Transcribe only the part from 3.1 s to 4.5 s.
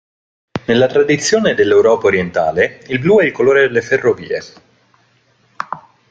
è il colore delle ferrovie.